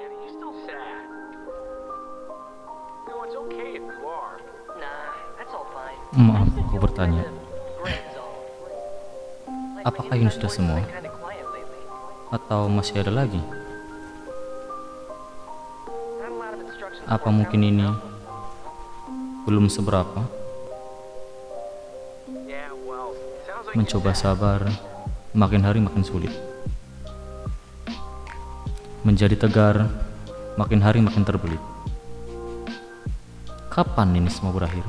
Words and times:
You're 0.00 0.32
still 0.32 0.56
sad. 0.64 1.04
No, 3.04 3.20
it's 3.28 3.36
okay 3.36 3.76
if 3.76 3.84
you 3.84 4.08
are. 4.08 4.40
Nah, 4.80 5.12
that's 5.36 5.52
all 5.52 5.68
fine. 5.76 6.00
Maaf, 6.16 6.48
I've 6.48 6.56
been 6.56 6.64
aku 6.64 6.76
bertanya. 6.80 7.24
Apakah 9.84 10.16
ini 10.16 10.32
sudah 10.32 10.48
semua? 10.48 10.80
Atau 12.32 12.72
masih 12.72 13.04
ada 13.04 13.12
lagi? 13.12 13.44
Apa 17.04 17.28
mungkin 17.28 17.60
ini 17.60 17.84
belum 19.44 19.68
seberapa? 19.68 20.24
Mencoba 23.76 24.16
sabar, 24.16 24.64
makin 25.36 25.60
hari 25.60 25.84
makin 25.84 26.00
sulit. 26.00 26.49
Menjadi 29.00 29.32
tegar, 29.32 29.88
makin 30.60 30.84
hari 30.84 31.00
makin 31.00 31.24
terbelit. 31.24 31.62
Kapan 33.72 34.12
ini 34.12 34.28
semua 34.28 34.52
berakhir? 34.52 34.84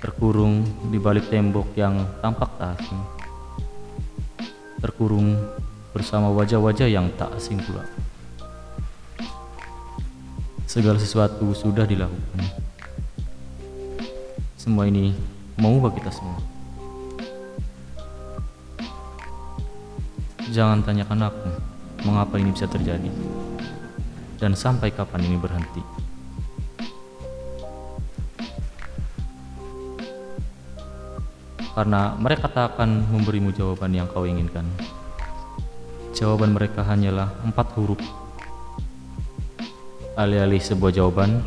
Terkurung 0.00 0.64
di 0.88 0.96
balik 0.96 1.28
tembok 1.28 1.68
yang 1.76 2.00
tampak 2.24 2.48
tak 2.56 2.80
asing. 2.80 3.02
Terkurung 4.80 5.36
bersama 5.92 6.32
wajah-wajah 6.32 6.88
yang 6.88 7.12
tak 7.20 7.28
asing 7.36 7.60
pula. 7.60 7.84
Segala 10.64 10.96
sesuatu 10.96 11.52
sudah 11.52 11.84
dilakukan. 11.84 12.40
Semua 14.56 14.88
ini 14.88 15.12
mau 15.60 15.76
bagi 15.76 16.00
kita 16.00 16.08
semua. 16.08 16.51
Jangan 20.52 20.84
tanyakan 20.84 21.32
aku 21.32 21.48
mengapa 22.04 22.36
ini 22.36 22.52
bisa 22.52 22.68
terjadi 22.68 23.08
dan 24.36 24.52
sampai 24.52 24.92
kapan 24.92 25.24
ini 25.24 25.40
berhenti. 25.40 25.80
Karena 31.72 32.12
mereka 32.20 32.52
tak 32.52 32.76
akan 32.76 33.08
memberimu 33.16 33.48
jawaban 33.56 33.96
yang 33.96 34.04
kau 34.12 34.28
inginkan. 34.28 34.68
Jawaban 36.12 36.52
mereka 36.52 36.84
hanyalah 36.84 37.32
empat 37.48 37.72
huruf. 37.80 38.02
Alih-alih 40.20 40.60
sebuah 40.60 40.92
jawaban, 40.92 41.40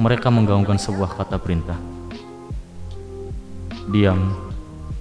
mereka 0.00 0.32
menggaungkan 0.32 0.80
sebuah 0.80 1.12
kata 1.20 1.36
perintah. 1.36 1.76
Diam, 3.92 4.32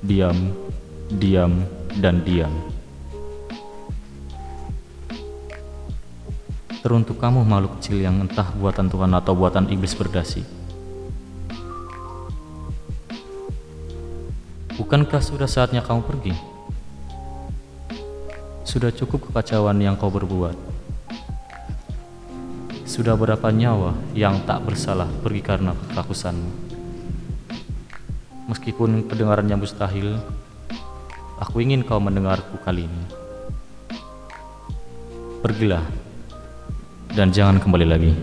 diam, 0.04 0.63
diam, 1.18 1.66
dan 2.02 2.26
diam. 2.26 2.52
Teruntuk 6.84 7.16
kamu 7.16 7.48
makhluk 7.48 7.80
kecil 7.80 8.04
yang 8.04 8.20
entah 8.20 8.52
buatan 8.60 8.92
Tuhan 8.92 9.14
atau 9.16 9.32
buatan 9.38 9.72
iblis 9.72 9.96
berdasi. 9.96 10.44
Bukankah 14.76 15.24
sudah 15.24 15.48
saatnya 15.48 15.80
kamu 15.80 16.02
pergi? 16.04 16.36
Sudah 18.68 18.92
cukup 18.92 19.32
kekacauan 19.32 19.80
yang 19.80 19.96
kau 19.96 20.12
berbuat. 20.12 20.58
Sudah 22.84 23.16
berapa 23.16 23.48
nyawa 23.48 23.96
yang 24.12 24.44
tak 24.44 24.66
bersalah 24.68 25.08
pergi 25.24 25.40
karena 25.40 25.72
kerakusanmu? 25.94 26.52
Meskipun 28.52 29.08
kedengarannya 29.08 29.56
mustahil, 29.56 30.20
aku 31.44 31.60
ingin 31.60 31.84
kau 31.84 32.00
mendengarku 32.00 32.56
kali 32.64 32.88
ini. 32.88 33.04
Pergilah 35.44 35.84
dan 37.12 37.36
jangan 37.36 37.60
kembali 37.60 37.84
lagi. 37.84 38.16